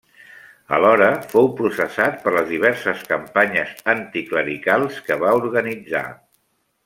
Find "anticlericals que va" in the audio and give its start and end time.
3.95-5.35